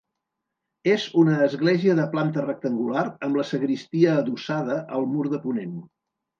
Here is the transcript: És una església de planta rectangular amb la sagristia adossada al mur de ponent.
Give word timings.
És 0.93 1.03
una 1.23 1.35
església 1.47 1.97
de 1.99 2.07
planta 2.15 2.47
rectangular 2.47 3.05
amb 3.29 3.41
la 3.43 3.47
sagristia 3.53 4.19
adossada 4.25 4.83
al 4.99 5.09
mur 5.15 5.31
de 5.37 5.45
ponent. 5.49 5.81